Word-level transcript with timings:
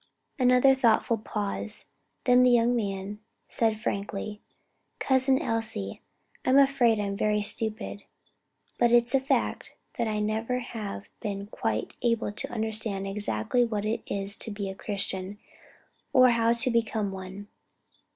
Another 0.39 0.73
thoughtful 0.73 1.19
pause; 1.19 1.85
then 2.23 2.41
the 2.41 2.49
young 2.49 2.75
man 2.75 3.19
said, 3.47 3.79
frankly, 3.79 4.41
"Cousin 4.97 5.39
Elsie, 5.39 6.01
I'm 6.43 6.57
afraid 6.57 6.99
I'm 6.99 7.15
very 7.15 7.43
stupid, 7.43 8.05
but 8.79 8.91
it's 8.91 9.13
a 9.13 9.19
fact 9.19 9.73
that 9.99 10.07
I 10.07 10.17
never 10.17 10.57
have 10.57 11.11
been 11.19 11.45
quite 11.45 11.93
able 12.01 12.31
to 12.31 12.51
understand 12.51 13.05
exactly 13.05 13.63
what 13.63 13.85
it 13.85 14.01
is 14.07 14.35
to 14.37 14.49
be 14.49 14.71
a 14.71 14.73
Christian, 14.75 15.37
or 16.13 16.31
how 16.31 16.51
to 16.51 16.71
become 16.71 17.11
one." 17.11 17.47